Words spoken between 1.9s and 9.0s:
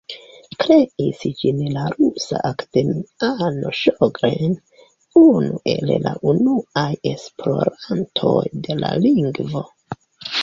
rusa akademiano Ŝogren, unu el la unuaj esplorantoj de la